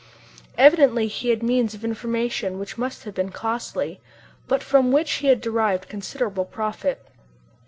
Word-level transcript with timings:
Evidently 0.57 1.07
he 1.07 1.29
had 1.29 1.43
means 1.43 1.75
of 1.75 1.85
information 1.85 2.57
which 2.57 2.75
must 2.75 3.03
have 3.03 3.13
been 3.13 3.29
costly, 3.29 4.01
but 4.47 4.63
from 4.63 4.91
which 4.91 5.11
he 5.21 5.27
has 5.27 5.37
derived 5.37 5.87
considerable 5.89 6.43
profit. 6.43 7.05